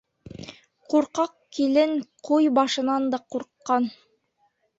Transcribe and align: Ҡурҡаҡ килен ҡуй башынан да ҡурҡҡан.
Ҡурҡаҡ 0.93 1.35
килен 1.57 1.93
ҡуй 2.31 2.49
башынан 2.57 3.07
да 3.13 3.21
ҡурҡҡан. 3.37 3.89